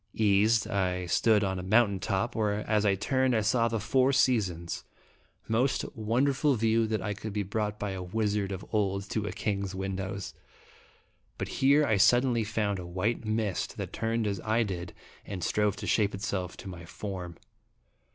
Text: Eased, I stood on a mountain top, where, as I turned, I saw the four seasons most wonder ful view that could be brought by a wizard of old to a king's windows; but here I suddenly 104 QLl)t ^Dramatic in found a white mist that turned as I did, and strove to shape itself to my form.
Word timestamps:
Eased, 0.15 0.67
I 0.67 1.05
stood 1.05 1.43
on 1.43 1.59
a 1.59 1.61
mountain 1.61 1.99
top, 1.99 2.33
where, 2.35 2.67
as 2.67 2.87
I 2.87 2.95
turned, 2.95 3.35
I 3.35 3.41
saw 3.41 3.67
the 3.67 3.79
four 3.79 4.11
seasons 4.11 4.83
most 5.47 5.85
wonder 5.95 6.33
ful 6.33 6.55
view 6.55 6.87
that 6.87 7.17
could 7.17 7.33
be 7.33 7.43
brought 7.43 7.77
by 7.77 7.91
a 7.91 8.01
wizard 8.01 8.51
of 8.51 8.65
old 8.71 9.07
to 9.11 9.27
a 9.27 9.31
king's 9.31 9.75
windows; 9.75 10.33
but 11.37 11.49
here 11.61 11.85
I 11.85 11.97
suddenly 11.97 12.41
104 12.41 12.45
QLl)t 12.45 12.55
^Dramatic 12.55 12.67
in 12.67 12.75
found 12.75 12.79
a 12.79 12.91
white 12.91 13.25
mist 13.25 13.77
that 13.77 13.93
turned 13.93 14.25
as 14.25 14.39
I 14.41 14.63
did, 14.63 14.93
and 15.23 15.43
strove 15.43 15.75
to 15.75 15.85
shape 15.85 16.15
itself 16.15 16.57
to 16.57 16.67
my 16.67 16.83
form. 16.83 17.37